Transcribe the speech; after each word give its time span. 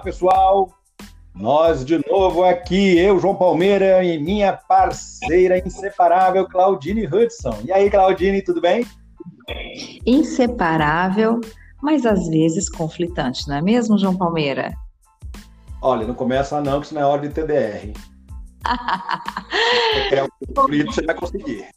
Pessoal. 0.00 0.70
Nós 1.34 1.84
de 1.84 1.98
novo 2.08 2.44
aqui, 2.44 2.98
eu, 2.98 3.18
João 3.18 3.36
Palmeira, 3.36 4.04
e 4.04 4.18
minha 4.18 4.52
parceira 4.52 5.58
inseparável, 5.58 6.46
Claudine 6.48 7.06
Hudson. 7.06 7.60
E 7.64 7.72
aí, 7.72 7.88
Claudine, 7.88 8.42
tudo 8.42 8.60
bem? 8.60 8.84
Inseparável, 10.04 11.40
mas 11.80 12.04
às 12.04 12.28
vezes 12.28 12.68
conflitante, 12.68 13.48
não 13.48 13.56
é 13.56 13.62
mesmo, 13.62 13.98
João 13.98 14.16
Palmeira? 14.16 14.72
Olha, 15.80 16.06
não 16.06 16.14
começa 16.14 16.60
não, 16.60 16.80
que 16.80 16.86
isso 16.86 16.94
não 16.94 17.02
é 17.02 17.06
hora 17.06 17.22
de 17.22 17.30
TDR. 17.30 17.92
é 20.12 20.22
um 20.22 20.54
conflito, 20.54 20.92
você 20.92 21.06
vai 21.06 21.14
conseguir. 21.14 21.68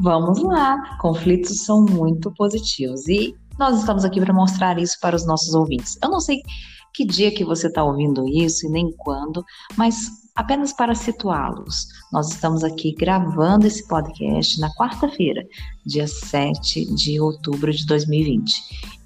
Vamos 0.00 0.42
lá, 0.42 0.96
conflitos 0.98 1.64
são 1.64 1.84
muito 1.84 2.32
positivos 2.32 3.06
e 3.06 3.34
nós 3.58 3.78
estamos 3.80 4.06
aqui 4.06 4.18
para 4.18 4.32
mostrar 4.32 4.78
isso 4.78 4.96
para 5.02 5.14
os 5.14 5.26
nossos 5.26 5.52
ouvintes. 5.54 5.98
Eu 6.02 6.08
não 6.08 6.20
sei 6.20 6.40
que 6.94 7.04
dia 7.04 7.30
que 7.32 7.44
você 7.44 7.66
está 7.66 7.82
ouvindo 7.82 8.26
isso 8.28 8.66
e 8.66 8.70
nem 8.70 8.90
quando, 8.98 9.44
mas 9.76 10.08
apenas 10.34 10.72
para 10.72 10.94
situá-los, 10.94 11.86
nós 12.12 12.30
estamos 12.30 12.64
aqui 12.64 12.94
gravando 12.94 13.66
esse 13.66 13.86
podcast 13.86 14.58
na 14.60 14.70
quarta-feira, 14.74 15.46
dia 15.84 16.06
7 16.06 16.94
de 16.94 17.20
outubro 17.20 17.72
de 17.72 17.86
2020. 17.86 18.52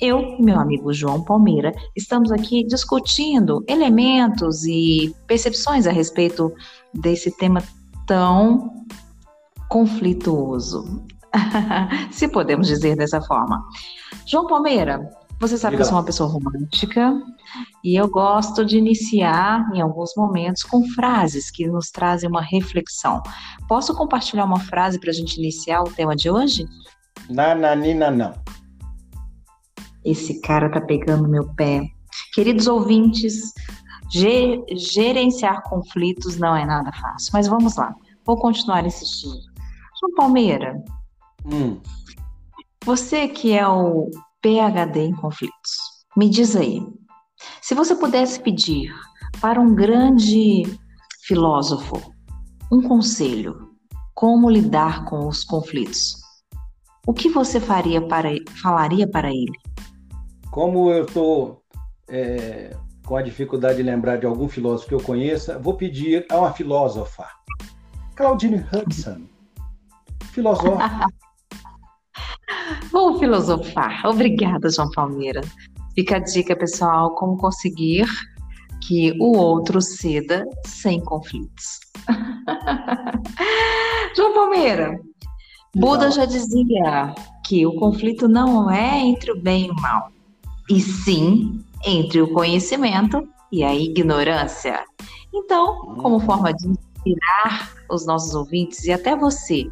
Eu 0.01 0.21
e 0.39 0.43
meu 0.43 0.59
amigo 0.59 0.93
João 0.93 1.23
Palmeira 1.23 1.73
estamos 1.97 2.31
aqui 2.31 2.65
discutindo 2.65 3.65
elementos 3.69 4.65
e 4.65 5.15
percepções 5.27 5.87
a 5.87 5.93
respeito 5.93 6.53
desse 6.93 7.37
tema 7.37 7.63
tão 8.07 8.85
conflituoso, 9.69 11.05
se 12.13 12.29
podemos 12.29 12.69
dizer 12.69 12.97
dessa 12.97 13.21
forma. 13.21 13.61
João 14.27 14.47
Palmeira, 14.47 15.11
você 15.49 15.59
sabe 15.59 15.77
que 15.77 15.83
eu 15.83 15.87
sou 15.87 15.97
uma 15.97 16.05
pessoa 16.05 16.31
romântica 16.31 17.13
e 17.85 17.95
eu 18.01 18.09
gosto 18.09 18.65
de 18.65 18.79
iniciar 18.79 19.69
em 19.75 19.81
alguns 19.83 20.15
momentos 20.17 20.63
com 20.63 20.83
frases 20.89 21.51
que 21.51 21.67
nos 21.67 21.91
trazem 21.91 22.31
uma 22.31 22.41
reflexão. 22.41 23.23
Posso 23.69 23.95
compartilhar 23.95 24.47
uma 24.47 24.59
frase 24.59 24.99
para 24.99 25.11
a 25.11 25.13
gente 25.13 25.37
iniciar 25.37 25.83
o 25.83 25.91
tema 25.91 26.17
de 26.17 26.31
hoje? 26.31 26.65
Nananina, 27.29 28.11
não. 28.11 28.33
Esse 30.03 30.41
cara 30.41 30.71
tá 30.71 30.81
pegando 30.81 31.29
meu 31.29 31.47
pé. 31.55 31.87
Queridos 32.33 32.67
ouvintes, 32.67 33.53
gerenciar 34.11 35.63
conflitos 35.65 36.39
não 36.39 36.57
é 36.57 36.65
nada 36.65 36.91
fácil, 36.93 37.31
mas 37.35 37.47
vamos 37.47 37.77
lá. 37.77 37.95
Vou 38.25 38.39
continuar 38.39 38.87
insistindo. 38.87 39.41
João 40.01 40.15
Palmeira, 40.17 40.83
hum. 41.45 41.79
você 42.83 43.29
que 43.29 43.53
é 43.53 43.69
o 43.69 44.11
PhD 44.45 45.01
em 45.01 45.15
conflitos. 45.15 46.05
Me 46.15 46.29
diz 46.29 46.55
aí, 46.55 46.87
se 47.63 47.75
você 47.75 47.97
pudesse 47.97 48.39
pedir 48.39 48.93
para 49.41 49.59
um 49.59 49.75
grande 49.75 50.65
filósofo 51.23 52.13
um 52.71 52.83
conselho, 52.83 53.71
como 54.13 54.51
lidar 54.51 55.07
com 55.07 55.27
os 55.27 55.45
conflitos, 55.45 56.17
o 57.07 57.15
que 57.15 57.31
você 57.31 57.59
faria 57.59 58.07
para 58.07 58.29
falaria 58.61 59.09
para 59.09 59.31
ele? 59.31 59.59
Como 60.51 60.91
eu 60.91 61.07
estou 61.07 61.63
é, 62.07 62.77
com 63.07 63.17
a 63.17 63.23
dificuldade 63.23 63.79
de 63.79 63.83
lembrar 63.83 64.19
de 64.19 64.27
algum 64.27 64.47
filósofo 64.47 64.89
que 64.91 64.95
eu 64.95 65.03
conheça, 65.03 65.59
vou 65.59 65.75
pedir 65.75 66.27
a 66.31 66.39
uma 66.39 66.53
filósofa, 66.53 67.27
Claudine 68.15 68.63
Hudson, 68.71 69.23
filósofa. 70.33 71.07
Vou 72.91 73.19
filosofar. 73.19 74.07
Obrigada, 74.07 74.71
João 74.71 74.91
Palmeira. 74.91 75.43
Fica 75.95 76.17
a 76.17 76.19
dica, 76.19 76.57
pessoal, 76.57 77.15
como 77.15 77.37
conseguir 77.37 78.07
que 78.87 79.13
o 79.21 79.37
outro 79.37 79.81
ceda 79.81 80.47
sem 80.67 81.01
conflitos. 81.01 81.81
João 84.17 84.35
Palmeira, 84.35 84.99
Buda 85.75 86.11
já 86.11 86.25
dizia 86.25 87.15
que 87.47 87.67
o 87.67 87.75
conflito 87.75 88.29
não 88.29 88.71
é 88.71 89.01
entre 89.01 89.33
o 89.33 89.41
bem 89.41 89.67
e 89.67 89.71
o 89.71 89.75
mal, 89.75 90.11
e 90.71 90.81
sim 90.81 91.61
entre 91.85 92.21
o 92.21 92.33
conhecimento 92.33 93.27
e 93.51 93.65
a 93.65 93.75
ignorância. 93.75 94.85
Então, 95.33 95.97
como 95.97 96.17
hum. 96.17 96.21
forma 96.21 96.53
de 96.53 96.69
inspirar 97.05 97.73
os 97.91 98.07
nossos 98.07 98.35
ouvintes 98.35 98.85
e 98.85 98.93
até 98.93 99.15
você 99.15 99.65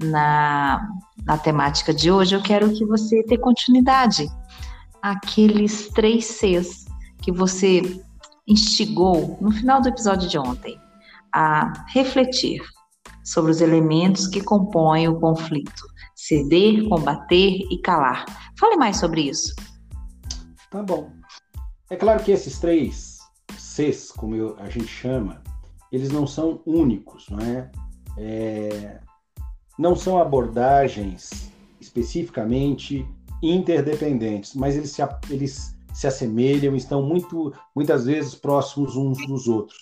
na, 0.00 0.86
na 1.24 1.38
temática 1.38 1.94
de 1.94 2.10
hoje, 2.10 2.34
eu 2.34 2.42
quero 2.42 2.72
que 2.72 2.84
você 2.84 3.22
dê 3.24 3.38
continuidade 3.38 4.28
àqueles 5.02 5.88
três 5.88 6.26
Cs 6.26 6.84
que 7.22 7.32
você 7.32 7.82
instigou 8.46 9.38
no 9.40 9.50
final 9.50 9.80
do 9.80 9.88
episódio 9.88 10.28
de 10.28 10.38
ontem 10.38 10.78
a 11.32 11.72
refletir 11.88 12.60
sobre 13.24 13.50
os 13.50 13.60
elementos 13.60 14.26
que 14.26 14.42
compõem 14.42 15.08
o 15.08 15.18
conflito: 15.18 15.82
ceder, 16.14 16.86
combater 16.88 17.58
e 17.70 17.80
calar. 17.80 18.26
Fale 18.58 18.76
mais 18.76 18.98
sobre 18.98 19.22
isso. 19.22 19.54
Tá 20.70 20.82
bom. 20.82 21.10
É 21.90 21.96
claro 21.96 22.22
que 22.22 22.32
esses 22.32 22.58
três 22.58 23.18
Cs, 23.56 24.12
como 24.12 24.34
eu, 24.34 24.56
a 24.58 24.68
gente 24.68 24.88
chama, 24.88 25.42
eles 25.94 26.10
não 26.10 26.26
são 26.26 26.60
únicos, 26.66 27.28
não 27.28 27.38
é? 27.38 27.70
é 28.18 29.00
não 29.78 29.96
são 29.96 30.20
abordagens 30.20 31.50
especificamente 31.80 33.06
interdependentes, 33.42 34.54
mas 34.54 34.76
eles 34.76 34.90
se, 34.90 35.02
eles 35.28 35.76
se 35.92 36.06
assemelham, 36.06 36.76
estão 36.76 37.02
muito, 37.02 37.52
muitas 37.74 38.06
vezes 38.06 38.34
próximos 38.34 38.96
uns 38.96 39.18
dos 39.26 39.48
outros. 39.48 39.78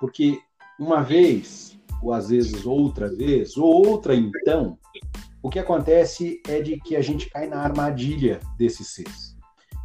Porque 0.00 0.40
uma 0.78 1.02
vez, 1.02 1.78
ou 2.02 2.12
às 2.12 2.28
vezes 2.30 2.66
outra 2.66 3.08
vez, 3.08 3.56
ou 3.56 3.86
outra 3.86 4.14
então, 4.14 4.76
o 5.42 5.48
que 5.48 5.58
acontece 5.58 6.40
é 6.46 6.60
de 6.60 6.78
que 6.80 6.96
a 6.96 7.02
gente 7.02 7.30
cai 7.30 7.46
na 7.46 7.60
armadilha 7.60 8.40
desses 8.58 8.88
seres. 8.88 9.36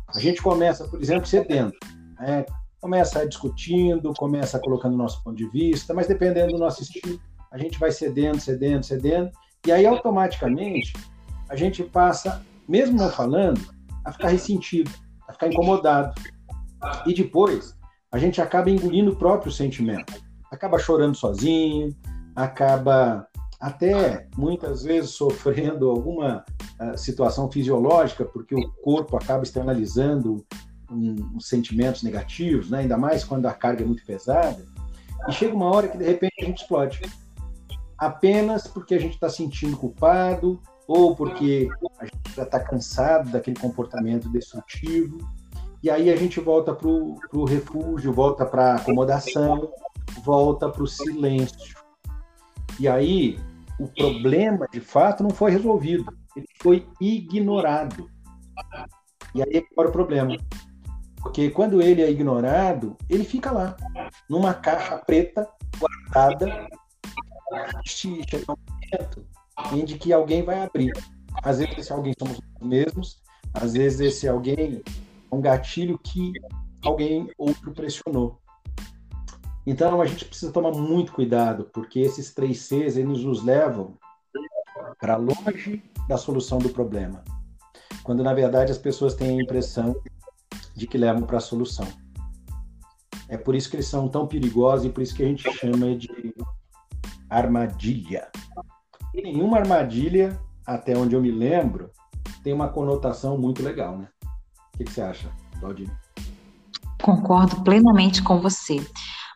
A 0.08 0.20
gente 0.20 0.42
começa, 0.42 0.88
por 0.88 1.02
exemplo, 1.02 1.28
cedendo, 1.28 1.74
né? 2.20 2.46
Começa 2.82 3.28
discutindo, 3.28 4.14
começa 4.14 4.60
colocando 4.60 4.94
o 4.94 4.98
nosso 4.98 5.24
ponto 5.24 5.36
de 5.36 5.50
vista, 5.50 5.94
mas 5.94 6.08
dependendo 6.08 6.54
do 6.54 6.60
nosso 6.60 6.84
estilo, 6.84 7.20
a 7.52 7.58
gente 7.58 7.80
vai 7.80 7.92
cedendo, 7.92 8.40
cedendo, 8.40 8.86
cedendo, 8.86 9.32
e 9.66 9.72
aí 9.72 9.86
automaticamente 9.86 10.94
a 11.50 11.56
gente 11.56 11.84
passa, 11.84 12.44
mesmo 12.68 12.98
não 12.98 13.10
falando, 13.10 13.62
a 14.06 14.12
ficar 14.12 14.30
ressentido, 14.30 14.92
a 15.28 15.34
ficar 15.34 15.48
incomodado. 15.48 16.14
E 17.06 17.14
depois 17.14 17.76
a 18.12 18.18
gente 18.18 18.42
acaba 18.42 18.70
engolindo 18.70 19.12
o 19.12 19.16
próprio 19.16 19.52
sentimento, 19.52 20.14
acaba 20.52 20.78
chorando 20.78 21.16
sozinho, 21.16 21.96
acaba 22.36 23.28
até 23.60 24.28
muitas 24.38 24.84
vezes 24.84 25.12
sofrendo 25.12 25.90
alguma 25.90 26.46
uh, 26.80 26.98
situação 26.98 27.52
fisiológica, 27.52 28.24
porque 28.24 28.56
o 28.56 28.72
corpo 28.84 29.18
acaba 29.18 29.44
externalizando 29.44 30.46
um, 30.92 31.36
um 31.36 31.40
sentimentos 31.40 32.04
negativos, 32.04 32.70
né? 32.70 32.80
ainda 32.80 32.98
mais 32.98 33.24
quando 33.24 33.46
a 33.46 33.54
carga 33.54 33.84
é 33.84 33.86
muito 33.86 34.06
pesada. 34.06 34.66
E 35.28 35.32
chega 35.32 35.56
uma 35.56 35.66
hora 35.66 35.88
que 35.88 35.98
de 35.98 36.06
repente 36.06 36.34
a 36.42 36.46
gente 36.46 36.62
explode 36.62 37.02
apenas 37.98 38.68
porque 38.68 38.94
a 38.94 39.00
gente 39.00 39.14
está 39.14 39.30
sentindo 39.30 39.76
culpado 39.76 40.62
ou 40.88 41.16
porque 41.16 41.68
a 42.00 42.06
gente 42.06 42.36
já 42.36 42.44
está 42.44 42.60
cansado 42.60 43.30
daquele 43.32 43.60
comportamento 43.60 44.30
destrutivo. 44.30 45.18
E 45.84 45.90
aí 45.90 46.10
a 46.10 46.16
gente 46.16 46.40
volta 46.40 46.74
para 46.74 46.88
o 46.88 47.46
refúgio, 47.46 48.14
volta 48.14 48.46
para 48.46 48.74
a 48.74 48.76
acomodação, 48.76 49.72
volta 50.24 50.70
para 50.70 50.84
o 50.84 50.88
silêncio. 50.88 51.76
E 52.80 52.88
aí 52.88 53.40
o 53.80 53.88
problema, 53.88 54.68
de 54.72 54.80
fato, 54.80 55.24
não 55.24 55.30
foi 55.30 55.52
resolvido. 55.52 56.06
Ele 56.36 56.48
foi 56.62 56.88
ignorado. 57.00 58.10
E 59.36 59.42
aí 59.42 59.50
é 59.54 59.62
que 59.62 59.76
mora 59.76 59.90
o 59.90 59.92
problema. 59.92 60.36
Porque 61.22 61.50
quando 61.50 61.82
ele 61.82 62.02
é 62.02 62.10
ignorado, 62.10 62.96
ele 63.10 63.24
fica 63.24 63.52
lá, 63.52 63.76
numa 64.30 64.54
caixa 64.54 64.98
preta, 64.98 65.48
guardada, 65.78 66.68
chega 67.86 68.52
um 68.52 68.56
momento 68.92 69.26
em 69.74 69.86
que 69.86 70.14
alguém 70.14 70.44
vai 70.44 70.62
abrir. 70.62 70.94
Às 71.44 71.60
vezes 71.60 71.78
esse 71.78 71.92
alguém 71.92 72.14
somos 72.18 72.40
nós 72.40 72.70
mesmos, 72.70 73.22
às 73.54 73.74
vezes 73.74 74.00
esse 74.00 74.28
alguém 74.28 74.82
é 75.32 75.36
um 75.36 75.42
gatilho 75.42 75.98
que 76.00 76.32
alguém 76.84 77.30
outro 77.38 77.72
pressionou. 77.74 78.40
Então 79.66 80.02
a 80.02 80.06
gente 80.06 80.26
precisa 80.26 80.52
tomar 80.52 80.72
muito 80.72 81.12
cuidado, 81.12 81.70
porque 81.74 82.00
esses 82.00 82.34
três 82.34 82.60
Cs 82.60 82.96
eles 82.98 83.24
nos 83.24 83.44
levam 83.44 83.98
para 85.00 85.18
longe 85.18 85.84
da 86.08 86.18
solução 86.18 86.58
do 86.58 86.70
problema, 86.70 87.24
quando 88.04 88.24
na 88.24 88.34
verdade 88.34 88.72
as 88.72 88.78
pessoas 88.78 89.14
têm 89.14 89.40
a 89.40 89.44
impressão 89.44 89.96
de 90.78 90.86
que 90.86 90.98
levam 90.98 91.24
para 91.24 91.38
a 91.38 91.42
solução. 91.42 91.88
É 93.28 93.36
por 93.36 93.56
isso 93.56 93.70
que 93.70 93.76
eles 93.76 93.88
são 93.88 94.08
tão 94.08 94.28
perigosos 94.28 94.86
e 94.86 94.90
por 94.90 95.02
isso 95.02 95.16
que 95.16 95.24
a 95.24 95.28
gente 95.28 95.52
chama 95.54 95.96
de 95.96 96.34
armadilha. 97.30 98.30
E 99.14 99.22
nenhuma 99.22 99.58
armadilha, 99.58 100.40
até 100.66 100.96
onde 100.96 101.16
eu 101.16 101.22
me 101.22 101.32
lembro, 101.32 101.90
tem 102.44 102.54
uma 102.54 102.70
conotação 102.70 103.38
muito 103.38 103.64
legal, 103.64 103.98
né? 103.98 104.08
O 104.76 104.78
que, 104.78 104.84
que 104.84 104.92
você 104.92 105.02
acha, 105.02 105.30
Claudine? 105.60 105.92
Concordo 107.02 107.64
plenamente 107.64 108.22
com 108.22 108.40
você. 108.40 108.78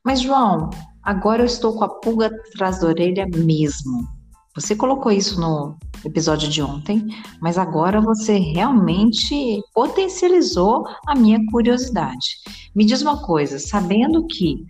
Mas, 0.05 0.21
João, 0.21 0.69
agora 1.01 1.41
eu 1.41 1.47
estou 1.47 1.75
com 1.75 1.83
a 1.83 1.89
pulga 1.89 2.27
atrás 2.27 2.79
da 2.79 2.87
orelha 2.87 3.25
mesmo. 3.27 4.07
Você 4.53 4.75
colocou 4.75 5.13
isso 5.13 5.39
no 5.39 5.77
episódio 6.03 6.49
de 6.49 6.61
ontem, 6.61 7.07
mas 7.39 7.57
agora 7.57 8.01
você 8.01 8.37
realmente 8.37 9.63
potencializou 9.73 10.85
a 11.07 11.15
minha 11.15 11.39
curiosidade. 11.49 12.35
Me 12.75 12.83
diz 12.83 13.01
uma 13.01 13.21
coisa, 13.21 13.57
sabendo 13.57 14.27
que 14.27 14.65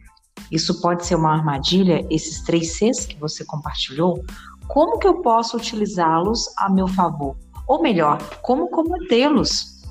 isso 0.52 0.80
pode 0.82 1.04
ser 1.04 1.16
uma 1.16 1.34
armadilha, 1.34 2.06
esses 2.12 2.44
três 2.44 2.74
Cs 2.74 3.08
que 3.08 3.20
você 3.20 3.44
compartilhou, 3.44 4.24
como 4.68 5.00
que 5.00 5.08
eu 5.08 5.22
posso 5.24 5.58
utilizá-los 5.58 6.46
a 6.58 6.70
meu 6.70 6.88
favor? 6.88 7.36
Ou 7.68 7.82
melhor, 7.82 8.22
como 8.44 8.70
combatê-los? 8.70 9.82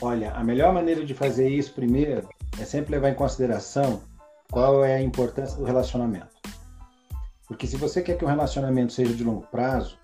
Olha, 0.00 0.32
a 0.32 0.42
melhor 0.42 0.74
maneira 0.74 1.04
de 1.04 1.14
fazer 1.14 1.48
isso 1.48 1.72
primeiro 1.74 2.28
é 2.60 2.64
sempre 2.64 2.90
levar 2.90 3.10
em 3.10 3.14
consideração 3.14 4.00
qual 4.50 4.84
é 4.84 4.96
a 4.96 5.02
importância 5.02 5.56
do 5.56 5.64
relacionamento. 5.64 6.31
Porque 7.52 7.66
se 7.66 7.76
você 7.76 8.00
quer 8.00 8.16
que 8.16 8.24
um 8.24 8.28
relacionamento 8.28 8.94
seja 8.94 9.12
de 9.12 9.22
longo 9.22 9.42
prazo, 9.42 9.98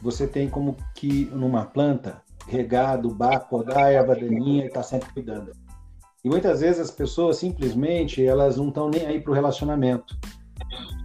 você 0.00 0.26
tem 0.26 0.48
como 0.48 0.74
que 0.94 1.26
numa 1.26 1.66
planta 1.66 2.22
regar, 2.48 2.94
adubar, 2.94 3.48
podar 3.48 3.92
erva 3.92 4.14
daninha 4.14 4.64
e 4.64 4.68
estar 4.68 4.80
tá 4.80 4.86
sempre 4.86 5.12
cuidando. 5.12 5.52
E 6.24 6.28
muitas 6.28 6.62
vezes 6.62 6.80
as 6.80 6.90
pessoas 6.90 7.36
simplesmente 7.36 8.24
elas 8.24 8.56
não 8.56 8.68
estão 8.68 8.88
nem 8.88 9.04
aí 9.04 9.20
para 9.20 9.30
o 9.30 9.34
relacionamento. 9.34 10.18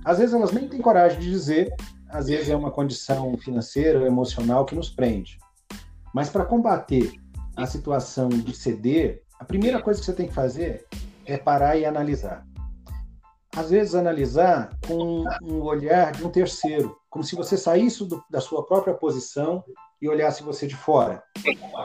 Às 0.05 0.17
vezes 0.17 0.33
elas 0.33 0.53
nem 0.53 0.65
têm 0.69 0.79
coragem 0.79 1.19
de 1.19 1.29
dizer, 1.29 1.75
às 2.07 2.27
vezes 2.27 2.49
é 2.49 2.55
uma 2.55 2.71
condição 2.71 3.37
financeira 3.37 3.99
ou 3.99 4.07
emocional 4.07 4.63
que 4.63 4.73
nos 4.73 4.89
prende. 4.89 5.37
Mas 6.13 6.29
para 6.29 6.45
combater 6.45 7.11
a 7.57 7.67
situação 7.67 8.29
de 8.29 8.55
ceder, 8.55 9.23
a 9.37 9.43
primeira 9.43 9.81
coisa 9.81 9.99
que 9.99 10.05
você 10.05 10.13
tem 10.13 10.27
que 10.27 10.33
fazer 10.33 10.85
é 11.25 11.37
parar 11.37 11.75
e 11.75 11.85
analisar. 11.85 12.47
Às 13.55 13.69
vezes, 13.69 13.95
analisar 13.95 14.77
com 14.87 15.25
um 15.43 15.61
olhar 15.61 16.13
de 16.13 16.23
um 16.25 16.29
terceiro, 16.29 16.95
como 17.09 17.23
se 17.23 17.35
você 17.35 17.57
saísse 17.57 18.05
do, 18.05 18.23
da 18.29 18.39
sua 18.39 18.65
própria 18.65 18.93
posição 18.93 19.63
e 20.01 20.07
olhasse 20.07 20.41
você 20.41 20.65
de 20.65 20.75
fora. 20.75 21.21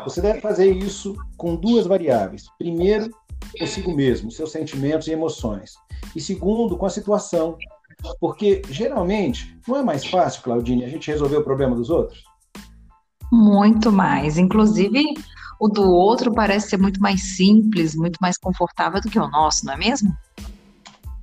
Você 0.04 0.20
deve 0.20 0.40
fazer 0.40 0.70
isso 0.70 1.14
com 1.36 1.56
duas 1.56 1.86
variáveis. 1.86 2.44
Primeiro, 2.56 3.10
consigo 3.58 3.94
mesmo, 3.94 4.30
seus 4.30 4.52
sentimentos 4.52 5.08
e 5.08 5.12
emoções. 5.12 5.74
E 6.14 6.20
segundo, 6.20 6.76
com 6.76 6.86
a 6.86 6.90
situação. 6.90 7.58
Porque, 8.20 8.62
geralmente, 8.70 9.58
não 9.66 9.76
é 9.76 9.82
mais 9.82 10.06
fácil, 10.06 10.42
Claudine, 10.42 10.84
a 10.84 10.88
gente 10.88 11.10
resolver 11.10 11.36
o 11.36 11.44
problema 11.44 11.74
dos 11.74 11.90
outros? 11.90 12.22
Muito 13.32 13.90
mais. 13.90 14.38
Inclusive, 14.38 15.02
o 15.58 15.68
do 15.68 15.82
outro 15.82 16.32
parece 16.32 16.70
ser 16.70 16.76
muito 16.76 17.00
mais 17.00 17.36
simples, 17.36 17.94
muito 17.96 18.18
mais 18.20 18.38
confortável 18.38 19.00
do 19.00 19.10
que 19.10 19.18
o 19.18 19.28
nosso, 19.28 19.66
não 19.66 19.72
é 19.72 19.76
mesmo? 19.76 20.16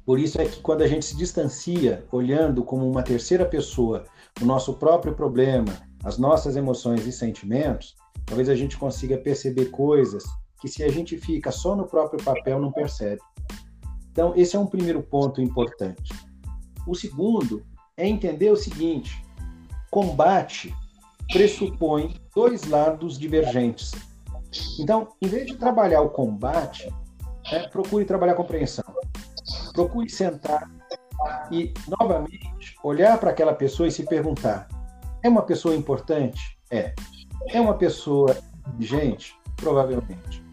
Por 0.05 0.19
isso 0.19 0.39
é 0.41 0.45
que 0.45 0.59
quando 0.59 0.81
a 0.81 0.87
gente 0.87 1.05
se 1.05 1.15
distancia, 1.15 2.05
olhando 2.11 2.63
como 2.63 2.89
uma 2.89 3.03
terceira 3.03 3.45
pessoa 3.45 4.03
o 4.41 4.45
nosso 4.45 4.73
próprio 4.73 5.13
problema, 5.13 5.73
as 6.03 6.17
nossas 6.17 6.55
emoções 6.55 7.05
e 7.05 7.11
sentimentos, 7.11 7.95
talvez 8.25 8.49
a 8.49 8.55
gente 8.55 8.77
consiga 8.77 9.17
perceber 9.17 9.65
coisas 9.65 10.23
que 10.59 10.67
se 10.67 10.83
a 10.83 10.89
gente 10.89 11.17
fica 11.17 11.51
só 11.51 11.75
no 11.75 11.85
próprio 11.85 12.23
papel 12.23 12.59
não 12.59 12.71
percebe. 12.71 13.21
Então, 14.11 14.33
esse 14.35 14.55
é 14.55 14.59
um 14.59 14.67
primeiro 14.67 15.01
ponto 15.01 15.41
importante. 15.41 16.13
O 16.85 16.93
segundo 16.93 17.65
é 17.95 18.07
entender 18.07 18.51
o 18.51 18.57
seguinte: 18.57 19.25
combate 19.89 20.73
pressupõe 21.31 22.15
dois 22.35 22.65
lados 22.65 23.17
divergentes. 23.17 23.91
Então, 24.79 25.09
em 25.21 25.27
vez 25.27 25.47
de 25.47 25.55
trabalhar 25.55 26.01
o 26.01 26.09
combate, 26.09 26.93
é, 27.51 27.67
procure 27.67 28.05
trabalhar 28.05 28.33
a 28.33 28.35
compreensão. 28.35 28.92
Procure 29.73 30.09
sentar 30.09 30.69
e, 31.51 31.73
novamente, 31.87 32.75
olhar 32.83 33.19
para 33.19 33.31
aquela 33.31 33.53
pessoa 33.53 33.87
e 33.87 33.91
se 33.91 34.03
perguntar: 34.03 34.67
é 35.23 35.29
uma 35.29 35.41
pessoa 35.41 35.75
importante? 35.75 36.57
É. 36.69 36.93
É 37.49 37.59
uma 37.59 37.73
pessoa 37.73 38.37
inteligente? 38.67 39.35
Provavelmente. 39.57 40.43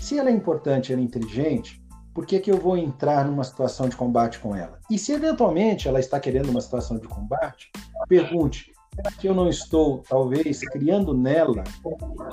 Se 0.00 0.18
ela 0.18 0.30
é 0.30 0.32
importante, 0.32 0.92
ela 0.92 1.02
é 1.02 1.04
inteligente, 1.04 1.82
por 2.14 2.24
que, 2.24 2.40
que 2.40 2.50
eu 2.50 2.58
vou 2.58 2.76
entrar 2.76 3.26
numa 3.26 3.44
situação 3.44 3.88
de 3.88 3.96
combate 3.96 4.38
com 4.38 4.54
ela? 4.54 4.78
E 4.90 4.98
se 4.98 5.12
eventualmente 5.12 5.86
ela 5.86 6.00
está 6.00 6.18
querendo 6.18 6.48
uma 6.48 6.60
situação 6.60 6.98
de 6.98 7.06
combate, 7.06 7.70
pergunte: 8.08 8.72
será 8.94 9.10
que 9.12 9.28
eu 9.28 9.34
não 9.34 9.48
estou, 9.48 10.02
talvez, 10.08 10.60
criando 10.60 11.12
nela 11.12 11.62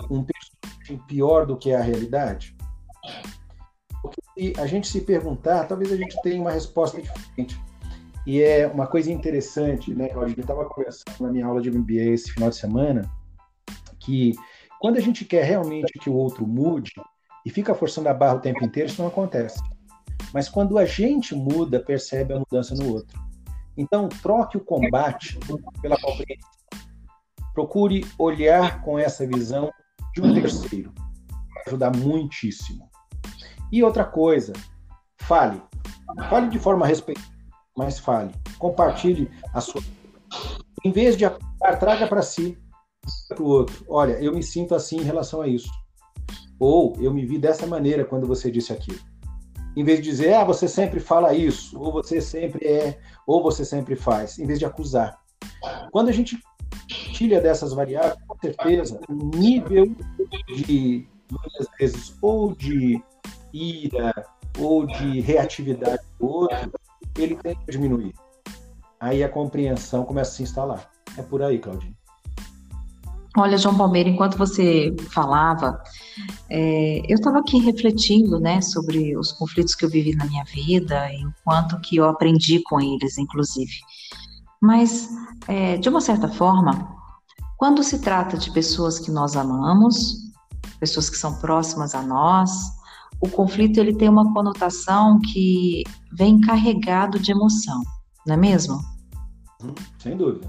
um 0.10 0.24
personagem 0.24 1.06
pior 1.08 1.46
do 1.46 1.58
que 1.58 1.74
a 1.74 1.82
realidade? 1.82 2.56
Porque 4.04 4.22
se 4.38 4.54
a 4.60 4.68
gente 4.68 4.88
se 4.88 5.02
perguntar, 5.02 5.64
talvez 5.64 5.92
a 5.92 5.96
gente 5.96 6.22
tenha 6.22 6.42
uma 6.42 6.52
resposta 6.52 7.02
diferente. 7.02 7.60
E 8.28 8.42
é 8.42 8.68
uma 8.68 8.86
coisa 8.86 9.12
interessante, 9.12 9.94
né? 9.94 10.10
Eu 10.14 10.28
estava 10.28 10.66
conversando 10.66 11.22
na 11.22 11.32
minha 11.32 11.46
aula 11.46 11.62
de 11.62 11.72
MBA 11.72 12.14
esse 12.14 12.32
final 12.32 12.50
de 12.50 12.58
semana, 12.58 13.10
que 14.00 14.34
quando 14.80 14.98
a 14.98 15.02
gente 15.02 15.24
quer 15.24 15.46
realmente 15.46 15.94
que 16.00 16.10
o 16.10 16.14
outro 16.14 16.46
mude 16.46 16.92
e 17.46 17.50
fica 17.50 17.74
forçando 17.74 18.10
a 18.10 18.14
barra 18.14 18.36
o 18.36 18.42
tempo 18.42 18.64
inteiro, 18.64 18.90
isso 18.90 19.02
não 19.02 19.08
acontece. 19.08 19.60
Mas 20.34 20.50
quando 20.50 20.78
a 20.78 20.86
gente 20.86 21.34
muda, 21.34 21.80
percebe 21.80 22.34
a 22.34 22.40
mudança 22.40 22.76
no 22.76 22.92
outro. 22.92 23.22
Então, 23.78 24.08
troque 24.08 24.58
o 24.58 24.62
combate 24.62 25.40
pela 25.82 25.98
compreensão. 26.00 26.50
Procure 27.54 28.06
olhar 28.18 28.82
com 28.82 29.00
essa 29.00 29.26
visão 29.26 29.72
de 30.14 30.22
um 30.22 30.34
terceiro. 30.34 30.92
Vai 31.54 31.64
ajudar 31.68 31.96
muitíssimo. 31.96 32.90
E 33.74 33.82
outra 33.82 34.04
coisa, 34.04 34.54
fale. 35.18 35.60
Fale 36.30 36.48
de 36.48 36.60
forma 36.60 36.86
respeitosa, 36.86 37.28
mas 37.76 37.98
fale. 37.98 38.32
Compartilhe 38.60 39.32
a 39.52 39.60
sua. 39.60 39.82
Em 40.86 40.92
vez 40.92 41.18
de 41.18 41.26
apontar, 41.26 41.80
traga 41.80 42.06
para 42.06 42.22
si, 42.22 42.56
para 43.28 43.42
o 43.42 43.48
outro. 43.48 43.84
Olha, 43.90 44.14
eu 44.22 44.32
me 44.32 44.44
sinto 44.44 44.76
assim 44.76 44.98
em 44.98 45.04
relação 45.04 45.42
a 45.42 45.48
isso. 45.48 45.72
Ou 46.60 46.96
eu 47.00 47.12
me 47.12 47.26
vi 47.26 47.40
dessa 47.40 47.66
maneira 47.66 48.06
quando 48.06 48.28
você 48.28 48.52
disse 48.52 48.72
aquilo. 48.72 49.00
Em 49.76 49.84
vez 49.84 49.98
de 49.98 50.06
dizer, 50.06 50.36
ah, 50.36 50.44
você 50.44 50.68
sempre 50.68 51.00
fala 51.00 51.34
isso, 51.34 51.76
ou 51.82 51.92
você 51.92 52.22
sempre 52.22 52.64
é, 52.68 53.00
ou 53.26 53.42
você 53.42 53.66
sempre 53.66 53.96
faz, 53.96 54.38
em 54.38 54.46
vez 54.46 54.60
de 54.60 54.66
acusar. 54.66 55.20
Quando 55.92 56.10
a 56.10 56.14
gente 56.14 56.38
tira 57.12 57.42
dessas 57.42 57.74
variáveis, 57.74 58.22
com 58.28 58.38
certeza, 58.38 59.00
o 59.10 59.36
nível 59.36 59.96
de, 60.56 61.08
muitas 61.32 61.68
vezes, 61.80 62.16
ou 62.22 62.54
de 62.54 63.02
ira, 63.54 64.14
ou 64.58 64.86
de 64.86 65.22
reatividade 65.22 66.02
do 66.20 66.28
outro, 66.28 66.72
ele 67.18 67.36
tem 67.36 67.56
que 67.56 67.72
diminuir. 67.72 68.14
Aí 69.00 69.24
a 69.24 69.30
compreensão 69.30 70.06
começa 70.06 70.32
a 70.32 70.36
se 70.36 70.44
instalar. 70.44 70.90
É 71.18 71.22
por 71.22 71.42
aí, 71.42 71.60
Claudinho. 71.60 71.96
Olha, 73.36 73.58
João 73.58 73.76
Palmeira, 73.76 74.10
enquanto 74.10 74.38
você 74.38 74.96
falava, 75.12 75.82
é, 76.50 77.02
eu 77.08 77.16
estava 77.16 77.40
aqui 77.40 77.58
refletindo, 77.60 78.40
né, 78.40 78.62
sobre 78.62 79.18
os 79.18 79.32
conflitos 79.32 79.74
que 79.74 79.84
eu 79.84 79.90
vivi 79.90 80.16
na 80.16 80.26
minha 80.26 80.44
vida 80.44 81.12
e 81.12 81.26
o 81.26 81.34
quanto 81.44 81.80
que 81.82 81.96
eu 81.96 82.06
aprendi 82.06 82.62
com 82.62 82.80
eles, 82.80 83.18
inclusive. 83.18 83.74
Mas, 84.62 85.10
é, 85.48 85.78
de 85.78 85.90
uma 85.90 86.00
certa 86.00 86.28
forma, 86.28 86.96
quando 87.58 87.84
se 87.84 88.00
trata 88.00 88.38
de 88.38 88.52
pessoas 88.52 89.00
que 89.00 89.10
nós 89.10 89.36
amamos, 89.36 90.32
pessoas 90.80 91.10
que 91.10 91.18
são 91.18 91.34
próximas 91.40 91.96
a 91.96 92.04
nós, 92.04 92.52
o 93.22 93.30
conflito 93.30 93.80
ele 93.80 93.96
tem 93.96 94.10
uma 94.10 94.32
conotação 94.34 95.20
que 95.20 95.84
vem 96.12 96.40
carregado 96.42 97.20
de 97.20 97.32
emoção, 97.32 97.82
não 98.26 98.36
é 98.36 98.38
mesmo? 98.38 98.80
Hum, 99.64 99.74
sem 100.00 100.18
dúvida. 100.18 100.48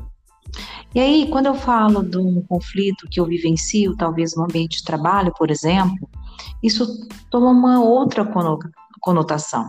E 0.94 1.00
aí, 1.00 1.28
quando 1.30 1.47
eu 1.47 1.54
falo 1.54 2.02
de 2.02 2.18
um 2.18 2.42
conflito 2.49 3.09
que 3.11 3.18
eu 3.18 3.26
vivencio, 3.26 3.97
talvez 3.97 4.37
no 4.37 4.44
ambiente 4.44 4.78
de 4.78 4.85
trabalho, 4.85 5.33
por 5.37 5.50
exemplo, 5.50 6.09
isso 6.62 6.87
toma 7.30 7.50
uma 7.50 7.80
outra 7.80 8.25
conotação. 9.00 9.68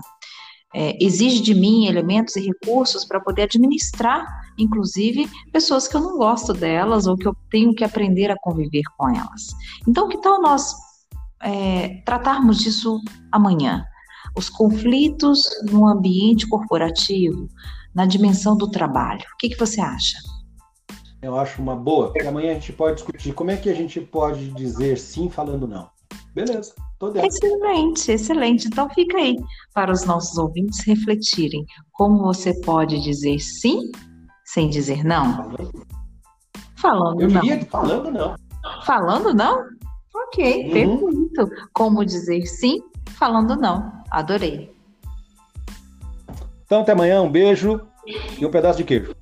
É, 0.73 0.95
exige 1.03 1.41
de 1.41 1.55
mim 1.55 1.87
elementos 1.87 2.35
e 2.35 2.41
recursos 2.41 3.05
para 3.05 3.19
poder 3.19 3.43
administrar 3.43 4.27
inclusive 4.57 5.29
pessoas 5.51 5.87
que 5.87 5.95
eu 5.95 6.01
não 6.01 6.17
gosto 6.17 6.53
delas 6.53 7.07
ou 7.07 7.17
que 7.17 7.27
eu 7.27 7.35
tenho 7.49 7.73
que 7.73 7.83
aprender 7.83 8.31
a 8.31 8.37
conviver 8.39 8.83
com 8.97 9.09
elas. 9.09 9.47
Então, 9.87 10.07
que 10.07 10.17
tal 10.19 10.41
nós 10.41 10.73
é, 11.45 12.01
tratarmos 12.05 12.59
disso 12.59 12.99
amanhã? 13.31 13.85
Os 14.35 14.49
conflitos 14.49 15.43
no 15.71 15.87
ambiente 15.87 16.47
corporativo, 16.47 17.47
na 17.93 18.05
dimensão 18.05 18.57
do 18.57 18.69
trabalho. 18.69 19.21
O 19.21 19.37
que, 19.37 19.49
que 19.49 19.59
você 19.59 19.79
acha? 19.79 20.17
Eu 21.21 21.39
acho 21.39 21.61
uma 21.61 21.75
boa, 21.75 22.11
porque 22.11 22.27
amanhã 22.27 22.51
a 22.51 22.53
gente 22.55 22.73
pode 22.73 22.95
discutir 22.95 23.33
como 23.33 23.51
é 23.51 23.57
que 23.57 23.69
a 23.69 23.73
gente 23.73 24.01
pode 24.01 24.51
dizer 24.51 24.97
sim 24.97 25.29
falando 25.29 25.67
não. 25.67 25.89
Beleza, 26.35 26.73
tô 26.99 27.09
dentro. 27.09 27.29
Excelente, 27.29 28.11
excelente. 28.11 28.67
Então 28.67 28.89
fica 28.89 29.17
aí 29.17 29.37
para 29.73 29.91
os 29.91 30.03
nossos 30.05 30.37
ouvintes 30.37 30.85
refletirem 30.85 31.65
como 31.93 32.19
você 32.19 32.53
pode 32.61 33.01
dizer 33.01 33.39
sim 33.39 33.89
sem 34.43 34.69
dizer 34.69 35.03
não. 35.03 35.33
Falando, 35.33 35.85
falando 36.75 37.21
Eu 37.21 37.29
não. 37.29 37.41
diria 37.41 37.65
falando 37.65 38.11
não. 38.11 38.35
Falando 38.85 39.33
não? 39.33 39.63
Ok, 40.13 40.65
uhum. 40.65 40.71
perfeito. 40.71 41.24
Como 41.73 42.05
dizer 42.05 42.45
sim 42.45 42.81
falando 43.17 43.55
não. 43.55 43.91
Adorei. 44.09 44.73
Então 46.65 46.81
até 46.81 46.93
amanhã, 46.93 47.21
um 47.21 47.31
beijo 47.31 47.81
e 48.39 48.45
um 48.45 48.51
pedaço 48.51 48.77
de 48.77 48.83
queijo. 48.83 49.15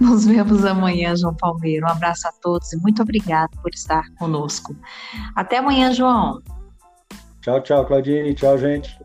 Nos 0.00 0.26
vemos 0.26 0.64
amanhã, 0.64 1.14
João 1.16 1.34
Palmeiro. 1.34 1.86
Um 1.86 1.90
abraço 1.90 2.26
a 2.28 2.32
todos 2.32 2.72
e 2.72 2.76
muito 2.78 3.02
obrigado 3.02 3.50
por 3.62 3.72
estar 3.72 4.04
conosco. 4.18 4.76
Até 5.34 5.58
amanhã, 5.58 5.92
João. 5.92 6.42
Tchau, 7.40 7.60
tchau, 7.60 7.86
Claudine. 7.86 8.34
Tchau, 8.34 8.58
gente. 8.58 8.98